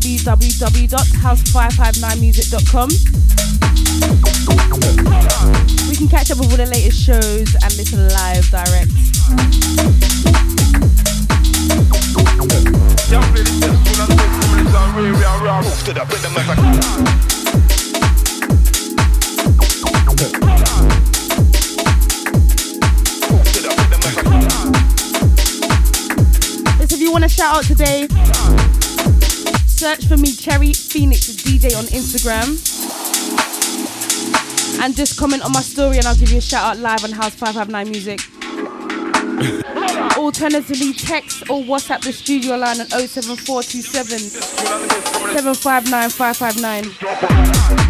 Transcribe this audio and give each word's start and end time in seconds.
www.house559music.com. 0.00 2.88
We 5.88 5.96
can 5.96 6.08
catch 6.08 6.30
up 6.30 6.38
with 6.38 6.50
all 6.50 6.56
the 6.56 6.64
latest 6.64 7.04
shows 7.04 7.54
and 7.54 7.76
listen 7.76 8.08
live 8.08 8.48
direct. 8.50 8.90
if 26.92 27.00
you 27.00 27.12
want 27.12 27.24
to 27.24 27.28
shout 27.28 27.56
out 27.56 27.64
today, 27.64 27.99
search 29.96 30.06
for 30.06 30.16
me, 30.16 30.32
Cherry 30.32 30.72
Phoenix 30.72 31.26
DJ 31.42 31.76
on 31.76 31.84
Instagram. 31.86 32.46
And 34.80 34.94
just 34.94 35.18
comment 35.18 35.44
on 35.44 35.50
my 35.50 35.62
story 35.62 35.96
and 35.98 36.06
I'll 36.06 36.14
give 36.14 36.30
you 36.30 36.38
a 36.38 36.40
shout 36.40 36.76
out 36.76 36.78
live 36.78 37.02
on 37.02 37.10
House 37.10 37.34
559 37.34 37.90
Music. 37.90 38.20
Alternatively, 40.16 40.92
text 40.92 41.42
or 41.50 41.62
WhatsApp 41.62 42.02
the 42.02 42.12
studio 42.12 42.56
line 42.56 42.80
on 42.80 42.86
07427 42.86 44.18
759 44.18 46.10
559. 46.10 47.89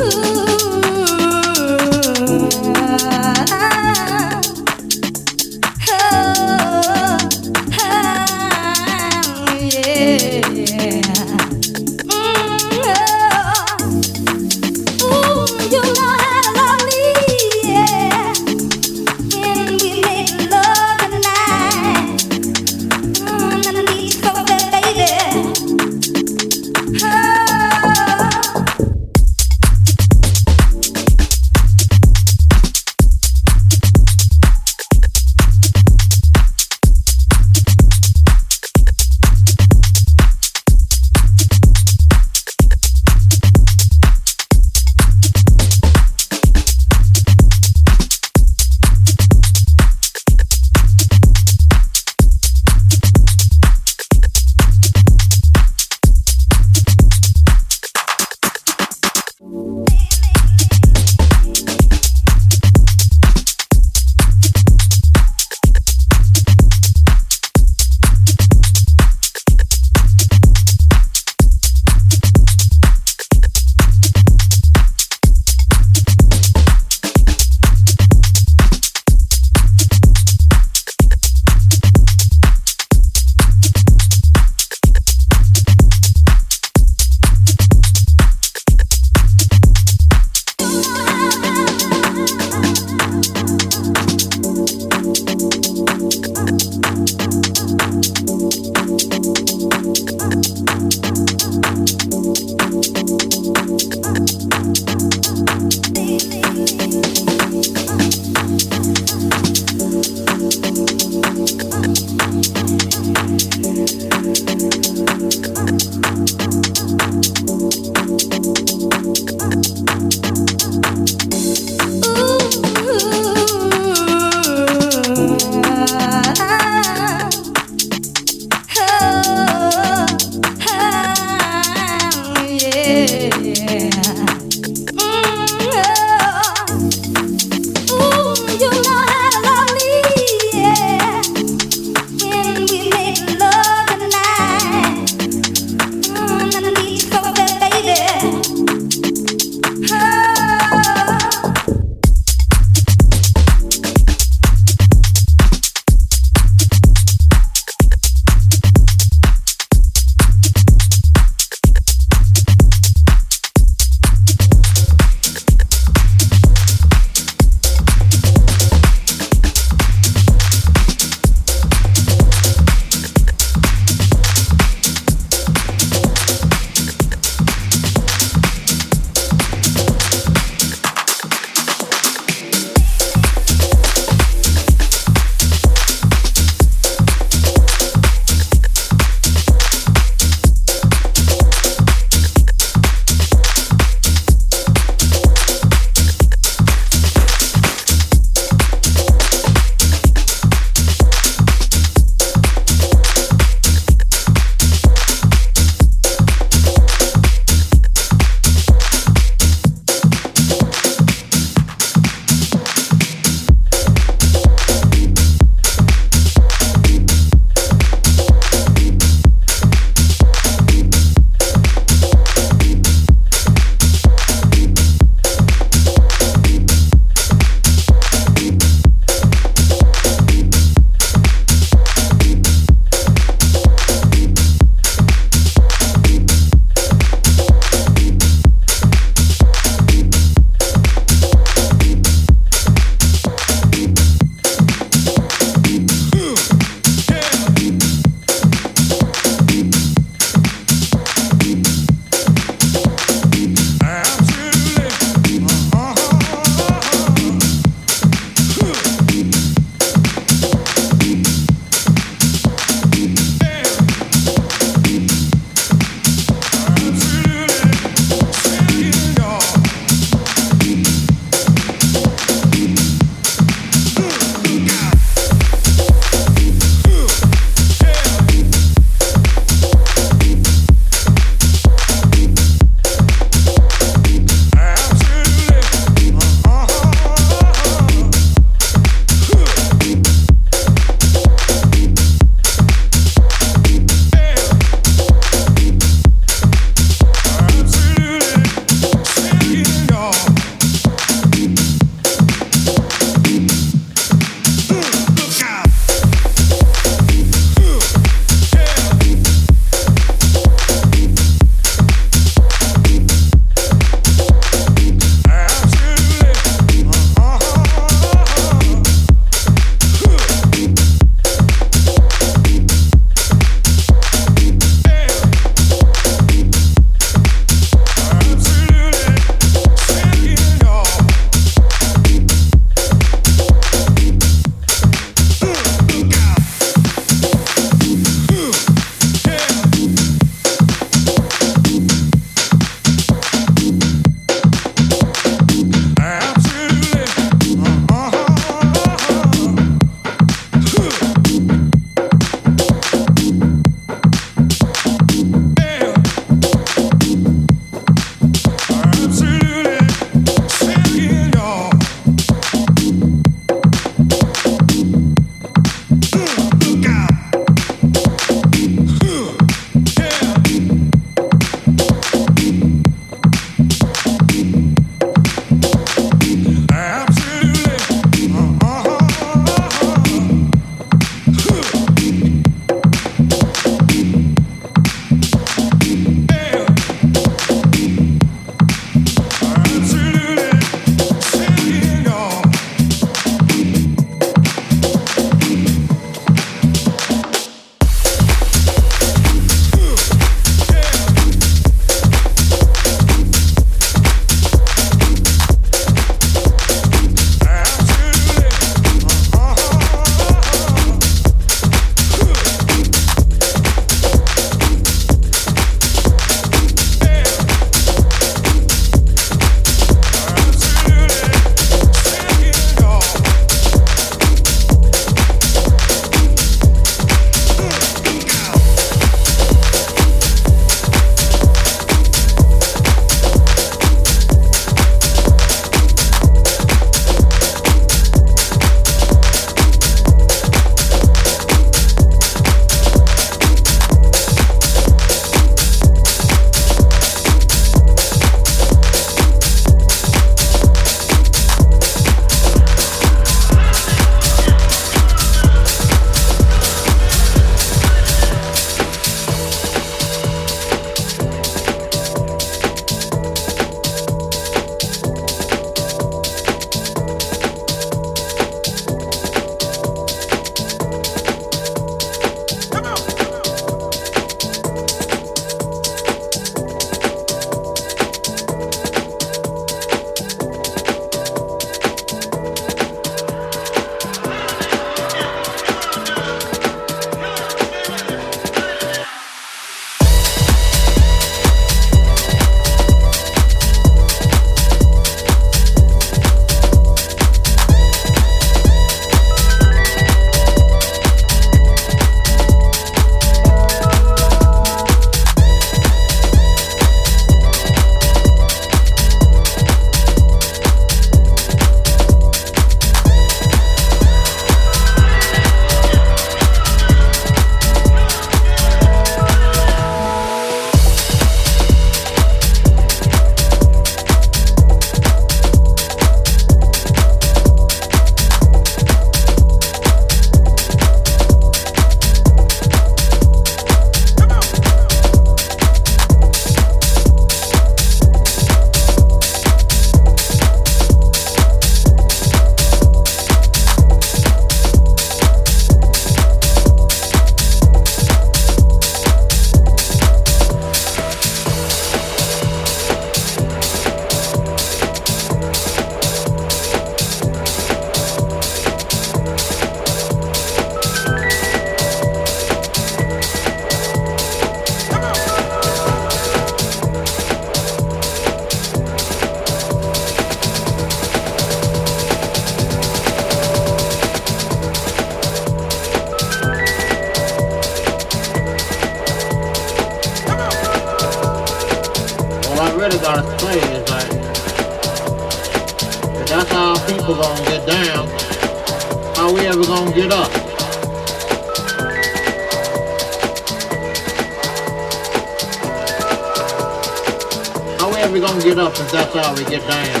That's 599.12 599.26
how 599.26 599.34
we 599.34 599.44
get 599.48 599.66
down? 599.66 600.00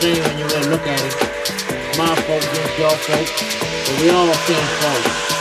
See, 0.00 0.20
when 0.20 0.38
you 0.38 0.46
really 0.46 0.68
look 0.68 0.86
at 0.86 1.00
it, 1.00 1.98
my 1.98 2.14
folks 2.22 2.46
against 2.46 2.78
your 2.78 2.90
folks, 2.90 3.32
but 3.86 4.02
we 4.02 4.10
all 4.10 4.32
same 4.34 4.66
folks. 4.80 5.35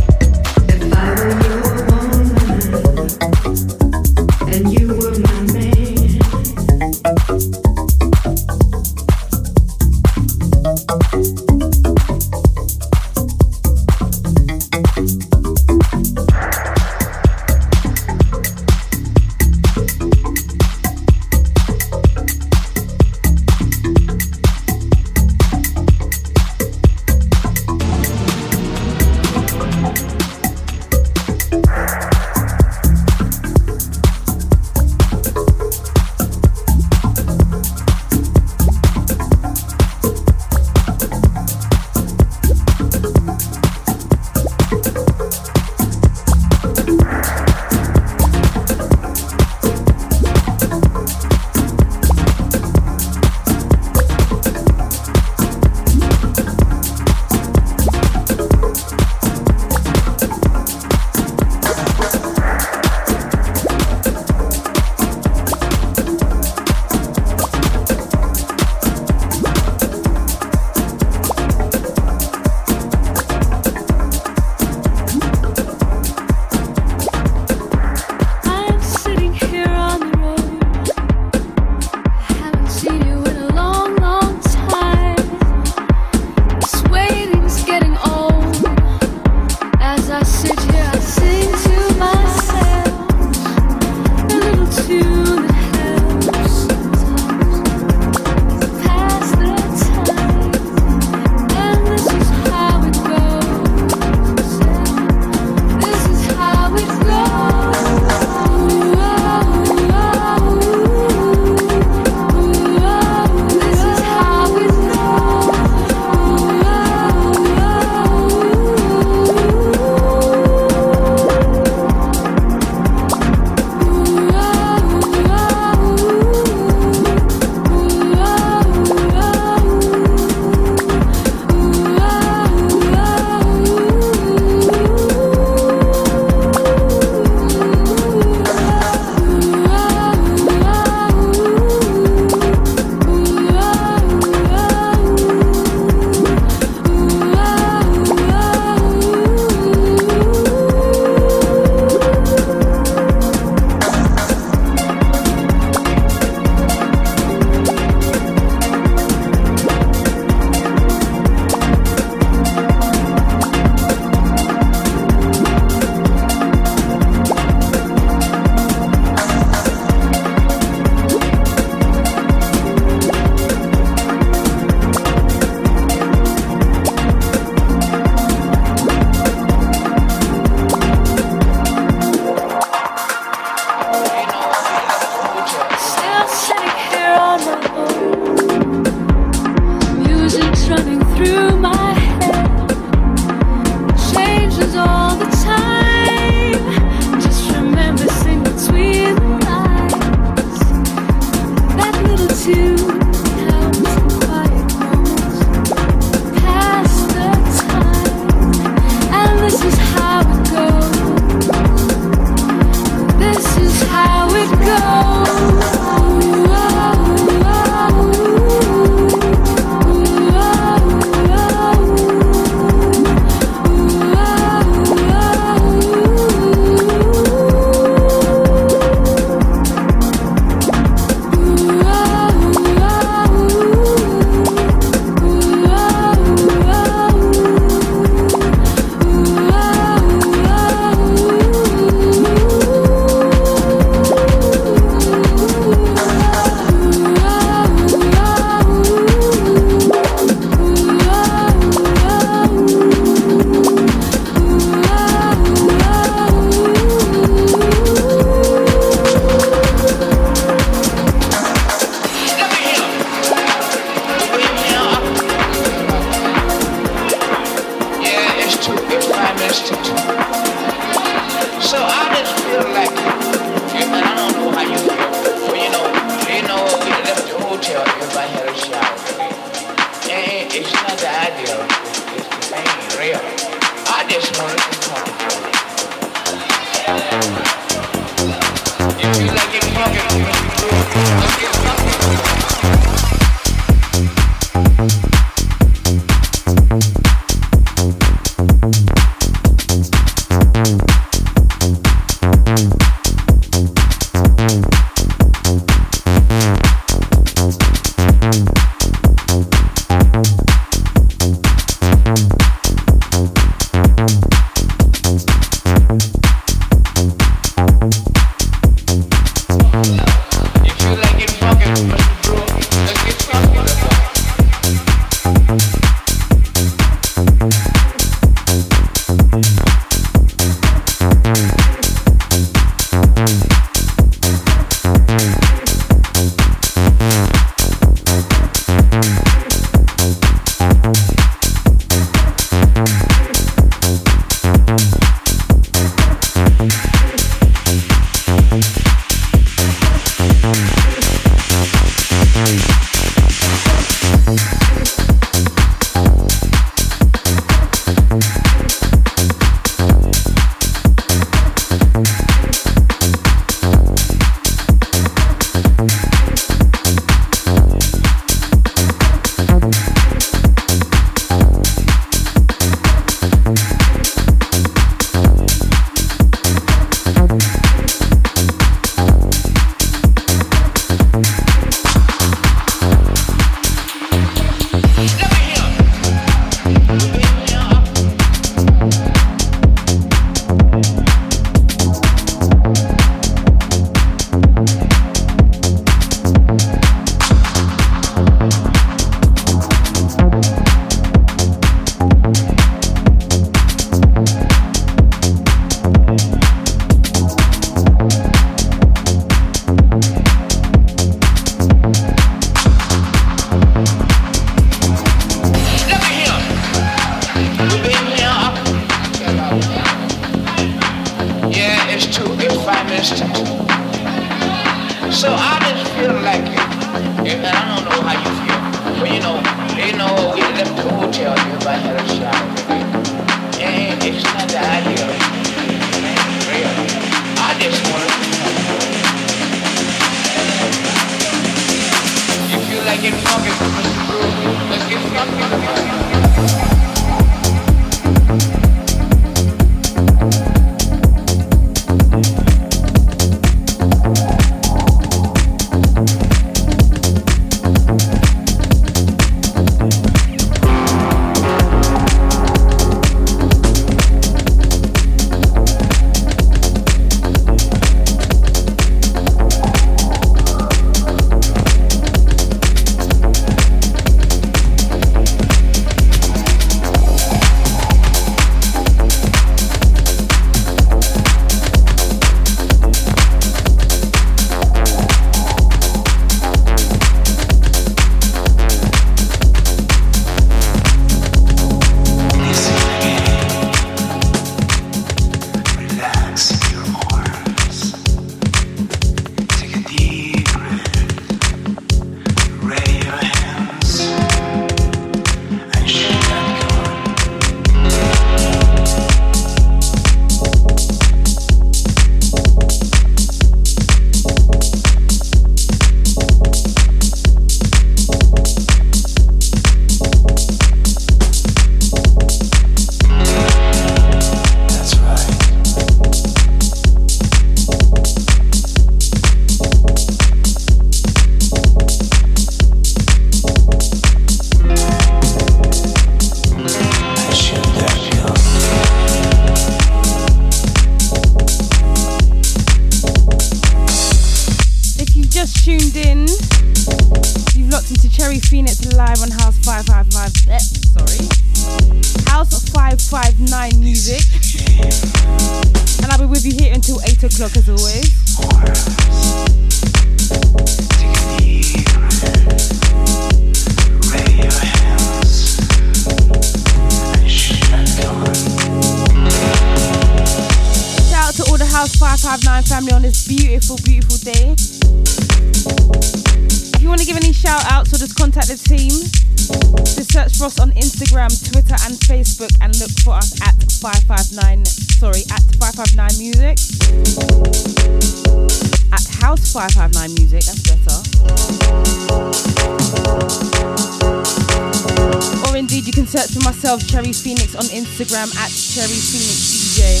Instagram 597.92 598.34
at 598.36 598.48
Cherry 598.48 598.88
Phoenix 598.88 599.52
DJ. 599.52 600.00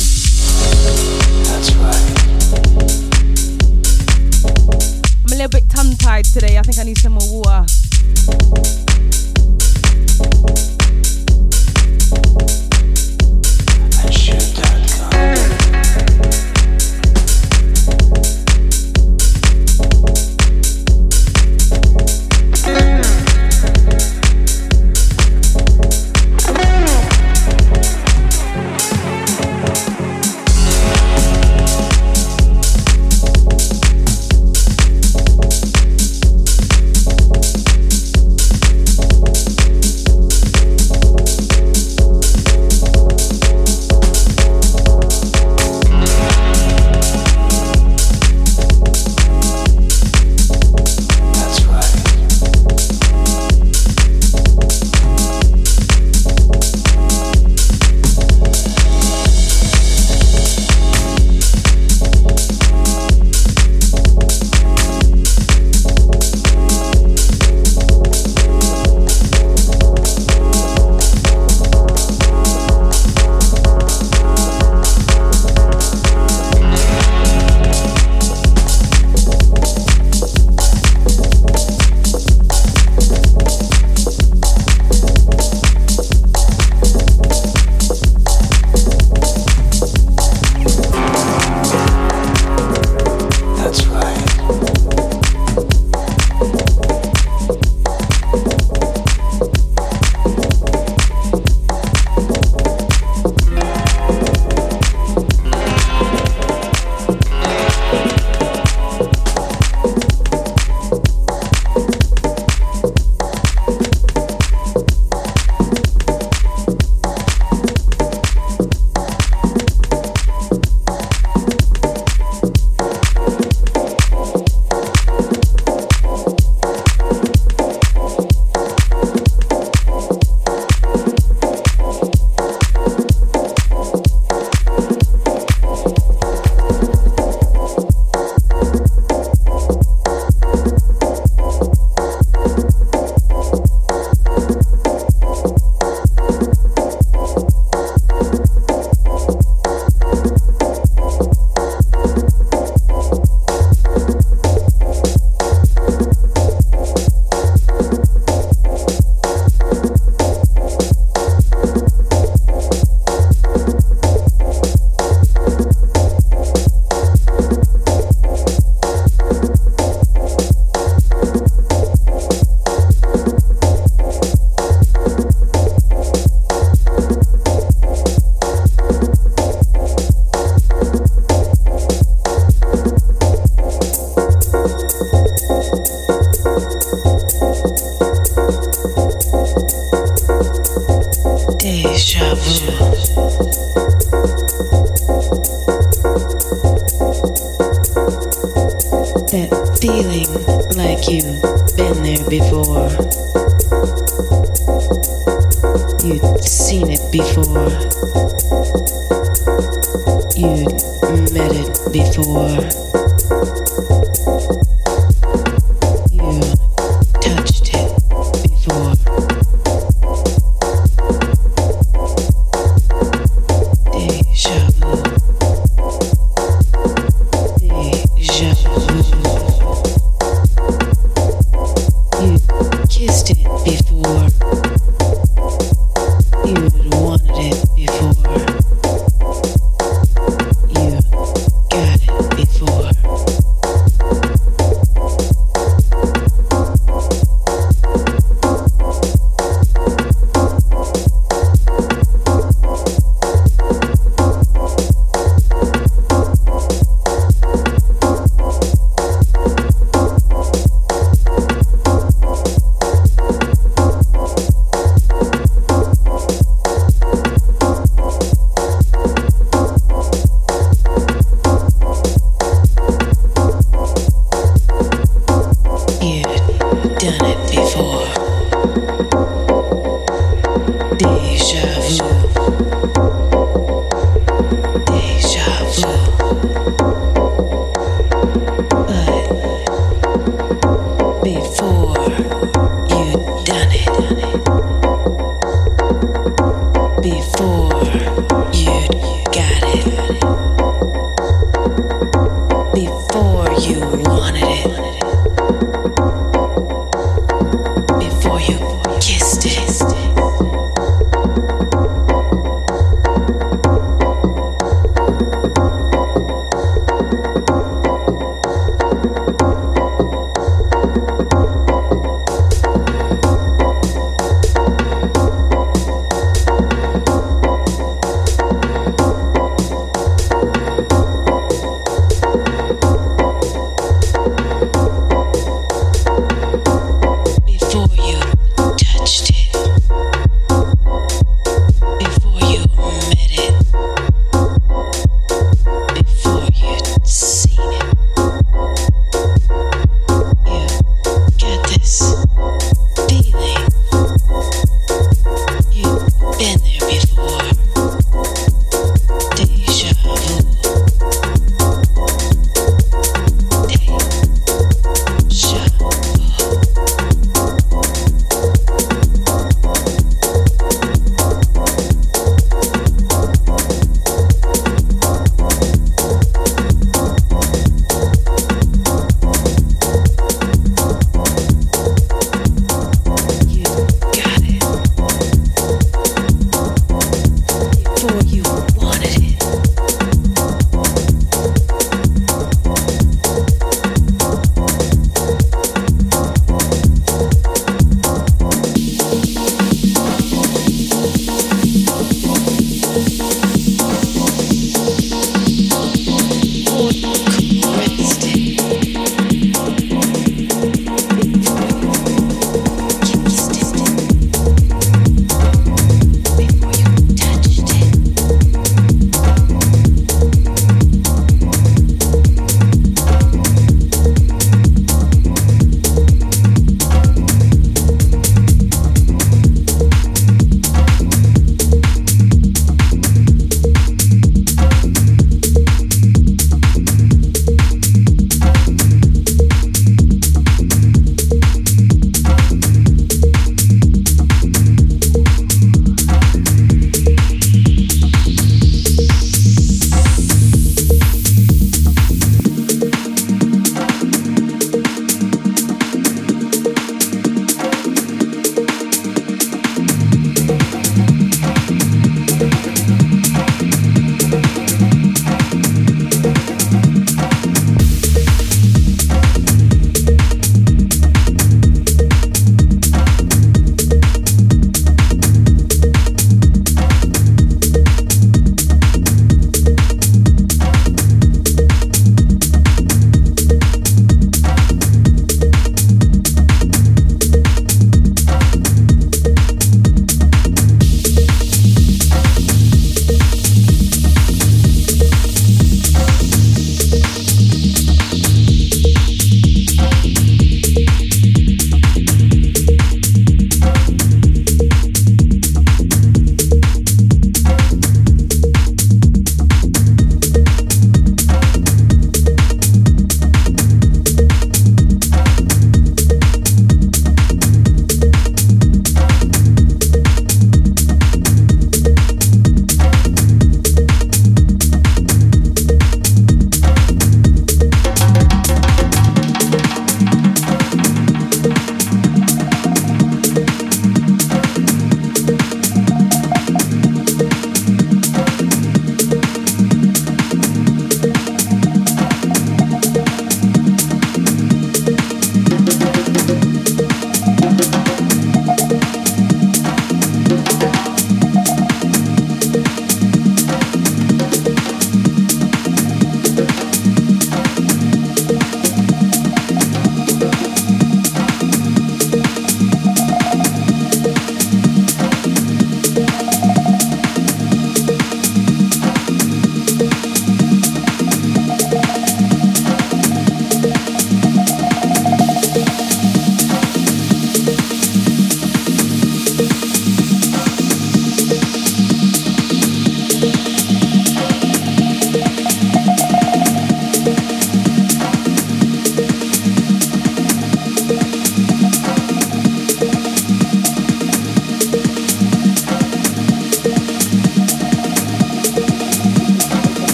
That's 1.44 1.70
right. 1.76 2.00
I'm 5.24 5.32
a 5.32 5.36
little 5.36 5.48
bit 5.48 5.68
tongue 5.68 5.96
tied 5.96 6.24
today. 6.24 6.56
I 6.56 6.62
think 6.62 6.78
I 6.78 6.84
need 6.84 6.96
some 6.96 7.12
more 7.12 7.42
water. 7.42 7.66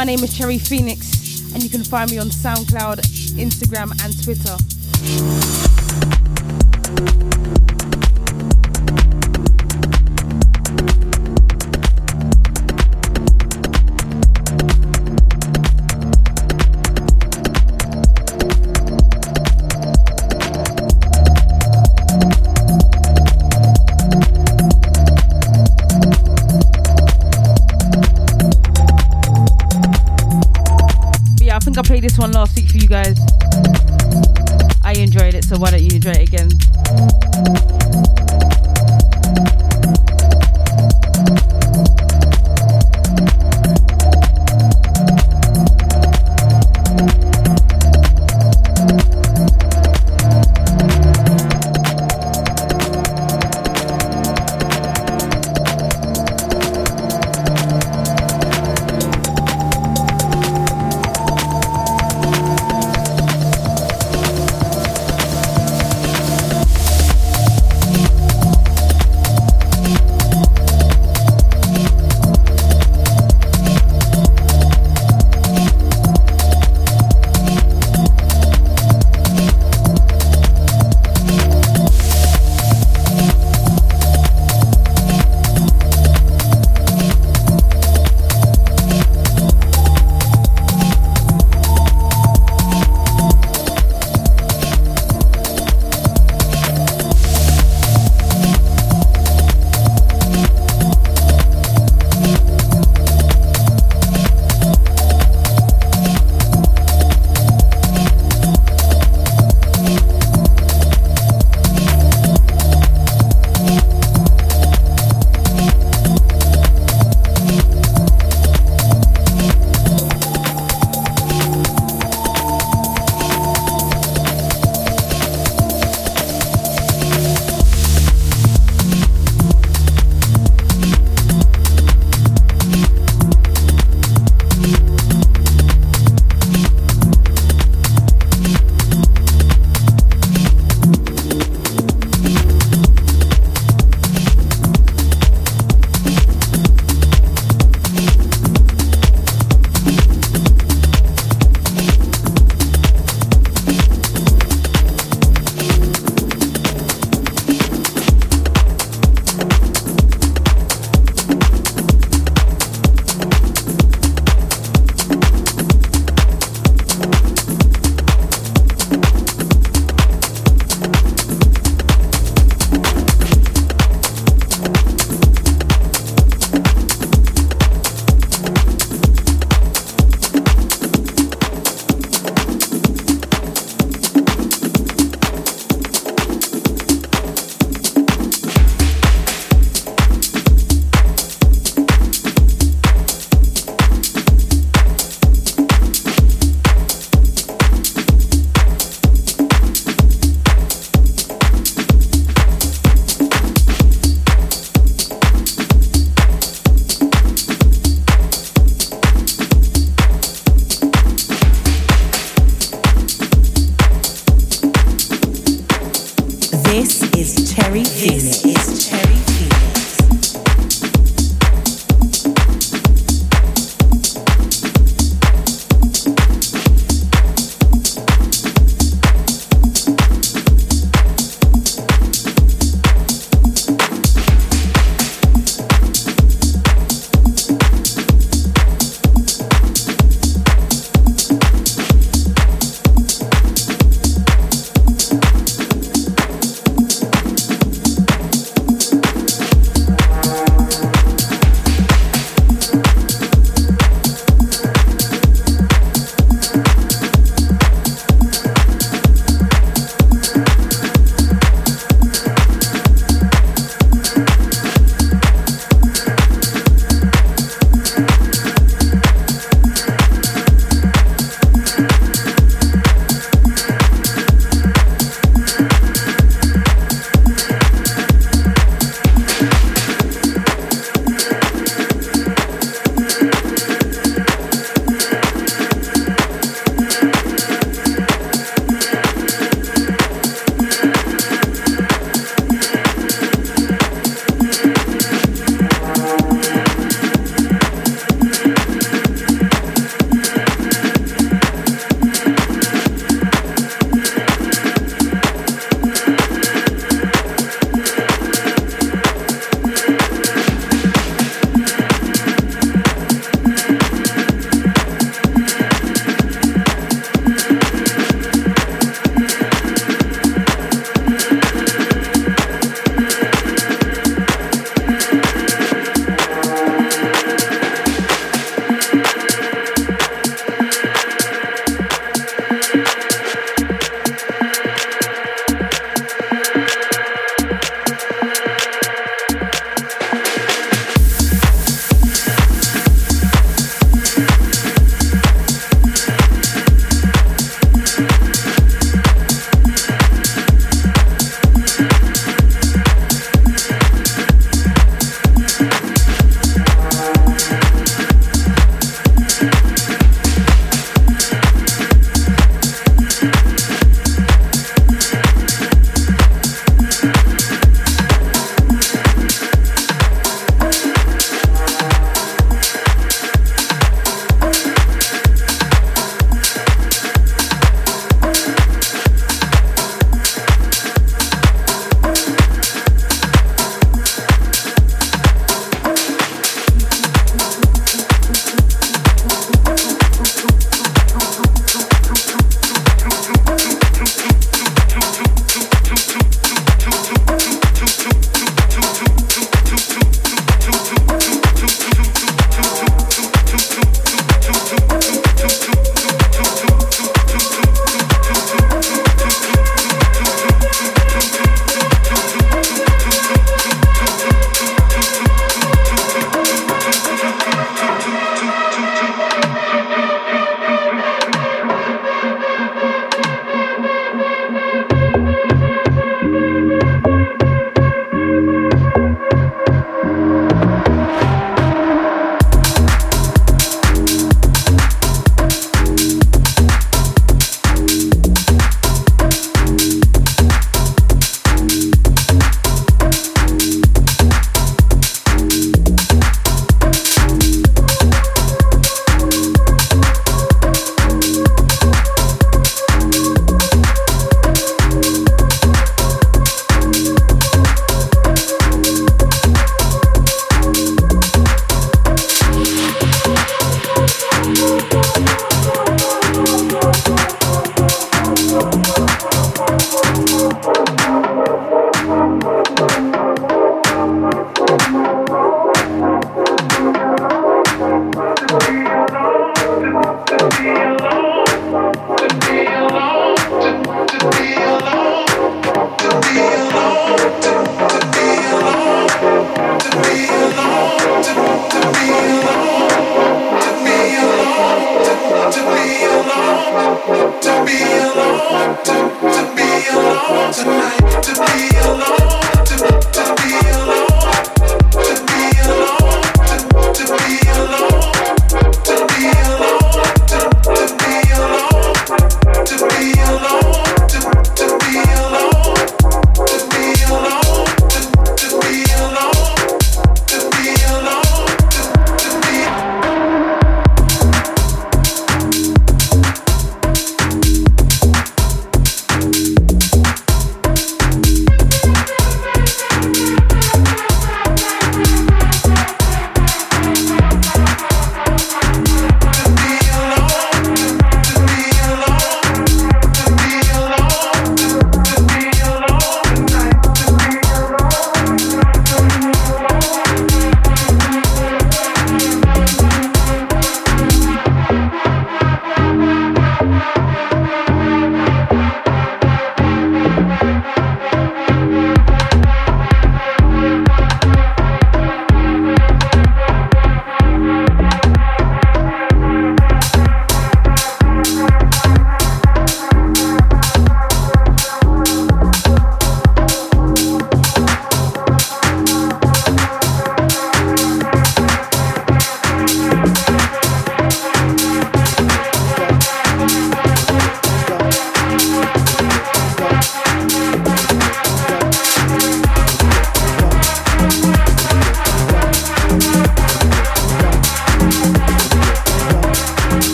My 0.00 0.04
name 0.04 0.24
is 0.24 0.34
Cherry 0.34 0.56
Phoenix, 0.56 1.52
and 1.52 1.62
you 1.62 1.68
can 1.68 1.84
find 1.84 2.10
me 2.10 2.16
on 2.16 2.28
SoundCloud, 2.28 3.00
Instagram, 3.36 3.90
and 4.02 4.24
Twitter. 4.24 5.69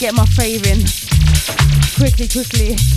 Get 0.00 0.14
my 0.14 0.24
fave 0.24 0.66
in. 0.66 0.80
Quickly, 1.98 2.26
quickly. 2.26 2.89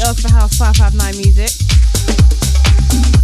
Details 0.00 0.20
for 0.20 0.32
House 0.32 0.56
559 0.56 1.16
Music. 1.20 1.50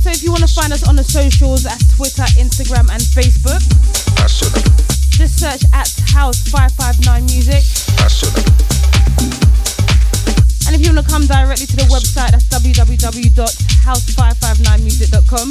So 0.04 0.10
if 0.10 0.22
you 0.22 0.30
want 0.30 0.42
to 0.44 0.48
find 0.52 0.70
us 0.72 0.86
on 0.86 0.96
the 0.96 1.04
socials 1.04 1.64
at 1.64 1.80
Twitter, 1.96 2.24
Instagram, 2.36 2.90
and 2.92 3.00
Facebook, 3.00 3.64
just 5.16 5.40
search 5.40 5.64
at 5.72 5.88
House 6.12 6.42
559 6.52 7.24
Music. 7.32 7.64
And 10.66 10.74
if 10.76 10.82
you 10.84 10.92
want 10.92 11.06
to 11.06 11.10
come 11.10 11.24
directly 11.24 11.64
to 11.64 11.76
the 11.76 11.88
website, 11.88 12.32
that's 12.32 12.44
www.house559music.com. 12.52 15.48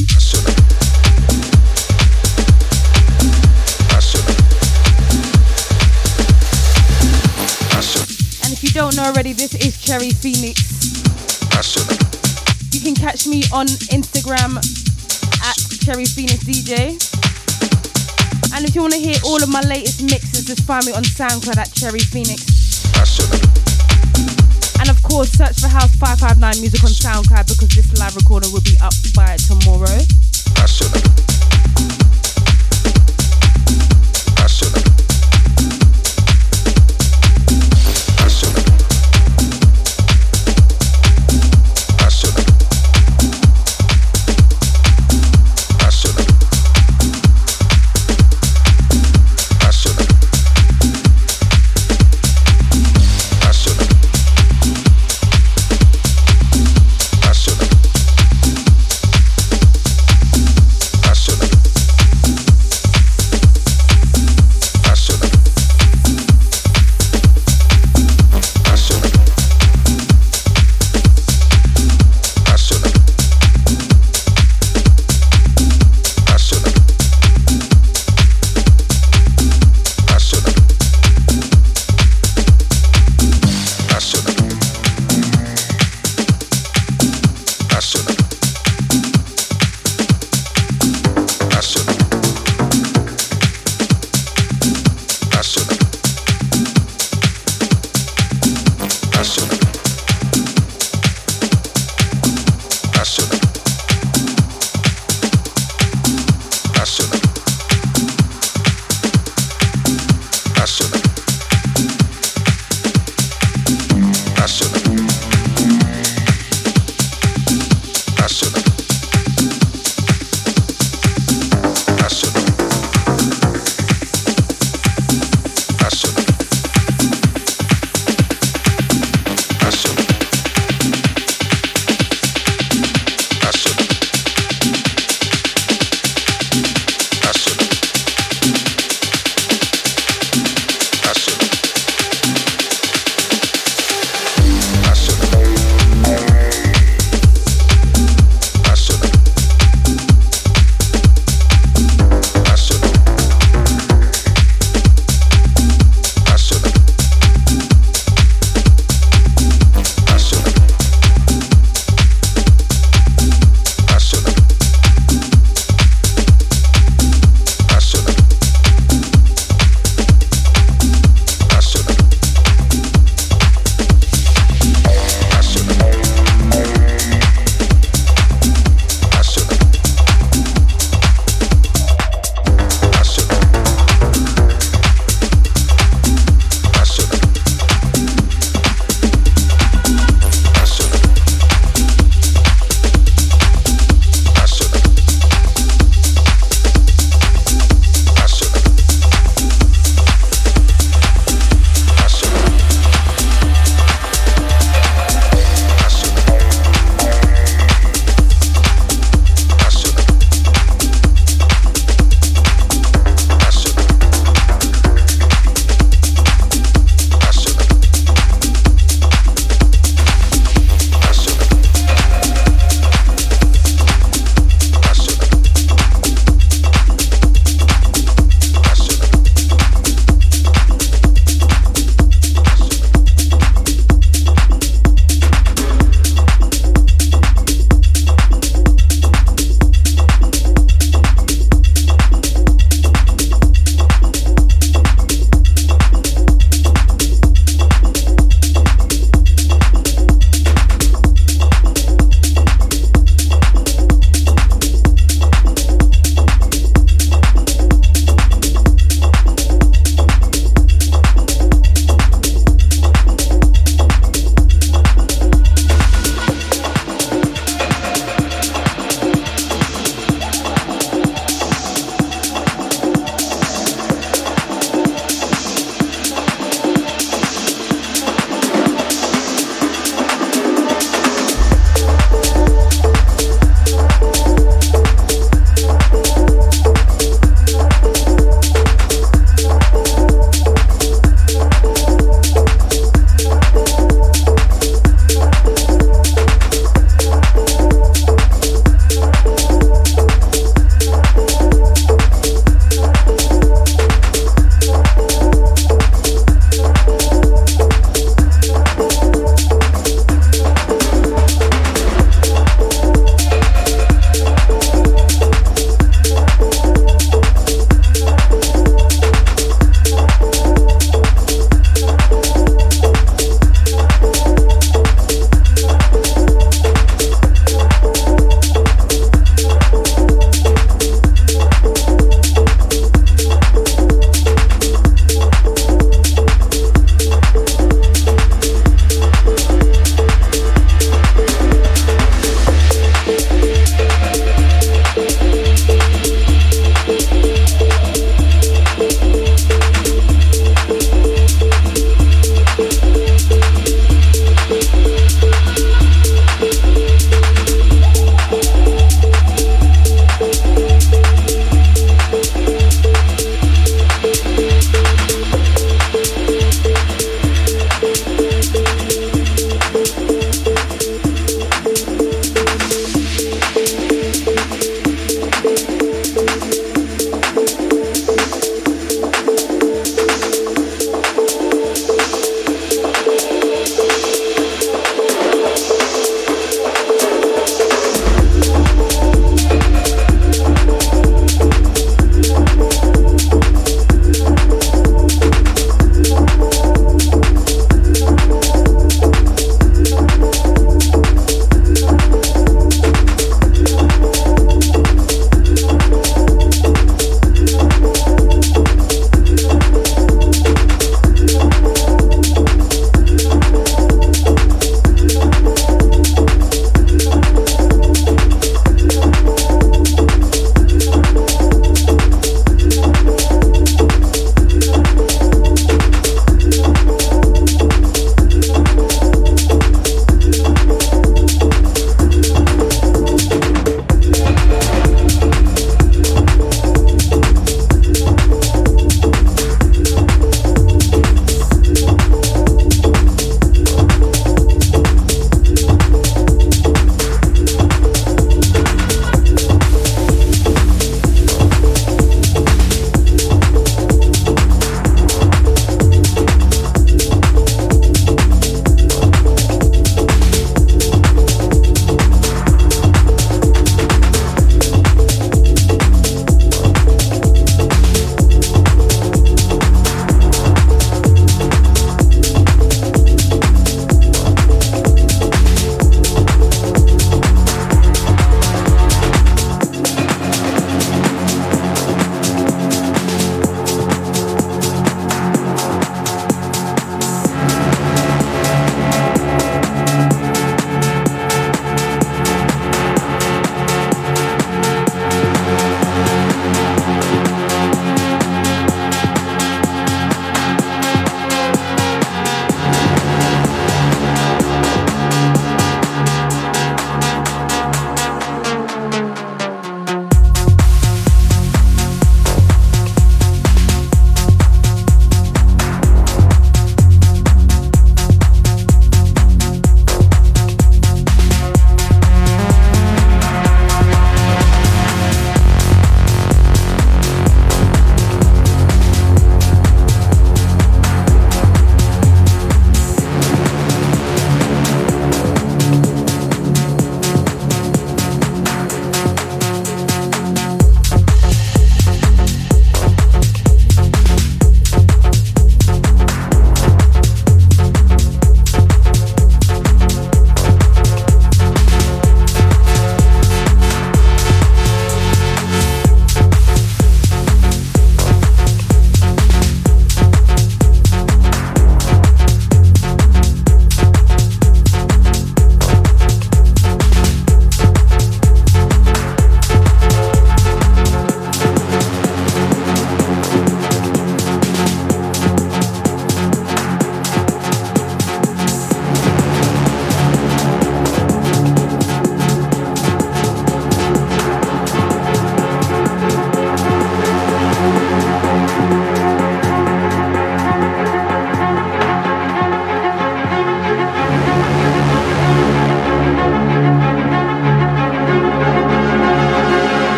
And 8.43 8.53
if 8.53 8.61
you 8.61 8.69
don't 8.69 8.95
know 8.95 9.05
already, 9.05 9.33
this 9.33 9.55
is 9.55 9.81
Cherry 9.81 10.11
Phoenix. 10.11 10.74
You 11.55 12.81
can 12.81 12.95
catch 12.95 13.27
me 13.27 13.43
on 13.53 13.65
Instagram 13.87 14.57
at 14.59 15.57
Cherry 15.85 16.03
Phoenix 16.03 16.43
DJ. 16.43 16.99
And 18.53 18.65
if 18.67 18.75
you 18.75 18.81
want 18.81 18.93
to 18.93 18.99
hear 18.99 19.15
all 19.23 19.41
of 19.41 19.47
my 19.47 19.61
latest 19.61 20.03
mixes, 20.03 20.43
just 20.45 20.63
find 20.65 20.85
me 20.85 20.91
on 20.91 21.03
SoundCloud 21.03 21.55
at 21.55 21.71
Cherry 21.73 21.99
Phoenix. 21.99 22.83
And 24.81 24.89
of 24.89 25.01
course, 25.01 25.31
search 25.31 25.57
for 25.61 25.69
House 25.69 25.95
559 25.95 26.59
Music 26.59 26.83
on 26.83 26.91
SoundCloud 26.91 27.47
because 27.47 27.69
this 27.69 27.99
live 27.99 28.17
recording 28.17 28.51
will 28.51 28.59
be 28.61 28.75
up 28.81 28.93
by 29.15 29.37
tomorrow. 29.37 30.03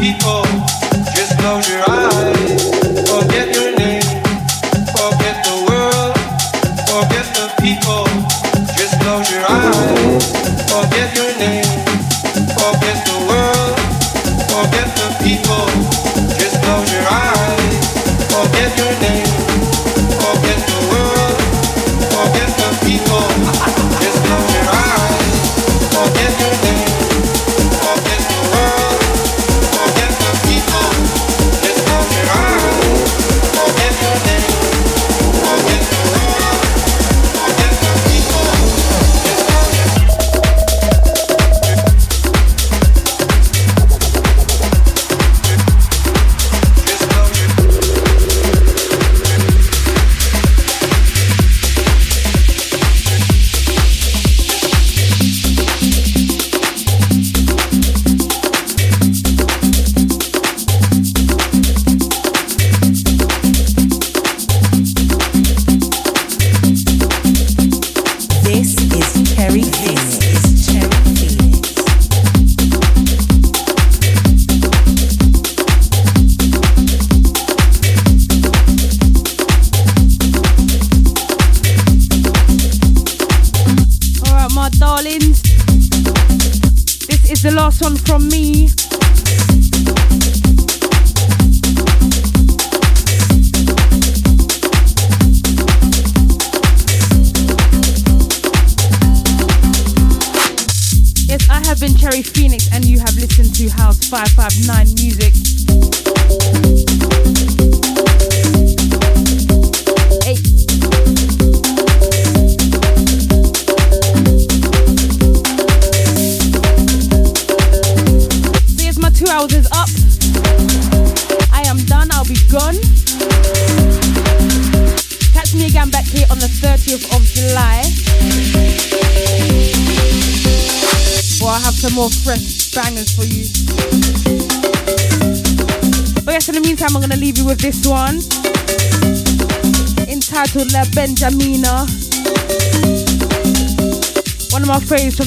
Benjamina. 0.00 0.39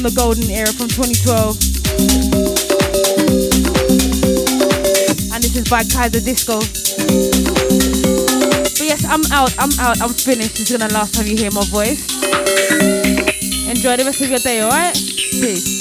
The 0.03 0.11
golden 0.11 0.51
era 0.51 0.67
from 0.67 0.89
2012. 0.89 1.55
And 5.31 5.41
this 5.41 5.55
is 5.55 5.69
by 5.69 5.83
Kaiser 5.83 6.19
Disco. 6.19 6.59
But 8.59 8.81
yes, 8.83 9.05
I'm 9.05 9.23
out, 9.31 9.55
I'm 9.57 9.71
out, 9.79 10.01
I'm 10.01 10.13
finished. 10.13 10.57
This 10.57 10.71
is 10.71 10.77
gonna 10.77 10.91
last 10.93 11.15
time 11.15 11.25
you 11.25 11.37
hear 11.37 11.51
my 11.51 11.63
voice. 11.71 12.03
Enjoy 13.69 13.95
the 13.95 14.03
rest 14.05 14.21
of 14.21 14.29
your 14.29 14.39
day, 14.39 14.61
alright? 14.61 14.93
Peace. 14.93 15.72